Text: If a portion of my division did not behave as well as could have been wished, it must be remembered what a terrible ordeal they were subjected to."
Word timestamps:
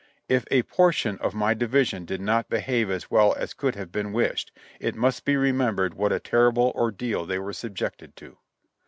If 0.27 0.45
a 0.49 0.63
portion 0.63 1.19
of 1.19 1.35
my 1.35 1.53
division 1.53 2.05
did 2.05 2.21
not 2.21 2.49
behave 2.49 2.89
as 2.89 3.11
well 3.11 3.35
as 3.35 3.53
could 3.53 3.75
have 3.75 3.91
been 3.91 4.11
wished, 4.13 4.51
it 4.79 4.95
must 4.95 5.25
be 5.25 5.37
remembered 5.37 5.93
what 5.93 6.11
a 6.11 6.19
terrible 6.19 6.71
ordeal 6.73 7.27
they 7.27 7.37
were 7.37 7.53
subjected 7.53 8.15
to." 8.15 8.39